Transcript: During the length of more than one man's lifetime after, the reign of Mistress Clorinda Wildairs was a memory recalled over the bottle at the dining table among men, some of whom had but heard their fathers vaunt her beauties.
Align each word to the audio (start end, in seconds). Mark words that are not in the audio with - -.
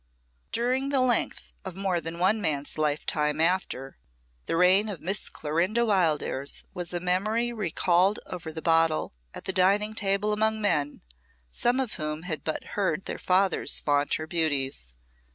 During 0.51 0.89
the 0.89 0.99
length 1.01 1.53
of 1.63 1.75
more 1.75 2.01
than 2.01 2.17
one 2.17 2.41
man's 2.41 2.75
lifetime 2.79 3.39
after, 3.39 3.99
the 4.47 4.55
reign 4.55 4.89
of 4.89 4.99
Mistress 4.99 5.29
Clorinda 5.29 5.85
Wildairs 5.85 6.63
was 6.73 6.91
a 6.91 6.99
memory 6.99 7.53
recalled 7.53 8.17
over 8.25 8.51
the 8.51 8.63
bottle 8.63 9.13
at 9.35 9.43
the 9.43 9.53
dining 9.53 9.93
table 9.93 10.33
among 10.33 10.59
men, 10.59 11.03
some 11.51 11.79
of 11.79 11.93
whom 12.01 12.23
had 12.23 12.43
but 12.43 12.63
heard 12.73 13.05
their 13.05 13.19
fathers 13.19 13.79
vaunt 13.79 14.15
her 14.15 14.25
beauties. 14.25 14.95